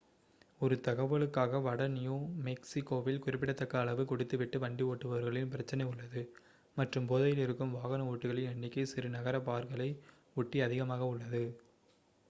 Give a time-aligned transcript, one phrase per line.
[0.61, 2.15] ஒரு 1 தகவலுக்காக வட நியூ
[2.45, 6.23] மெக்ஸிகோவில் குறிப்பிடத்தக்க அளவு குடித்து விட்டு வண்டி ஓட்டுபவர்களின் பிரச்சினை உள்ளது
[6.77, 9.89] மற்றும் போதையிலிருக்கும் வாகன ஓட்டிகளின் எண்ணிக்கை சிறு நகர பார்களை
[10.35, 11.43] ஒட்டி அதிகமாக உள்ளது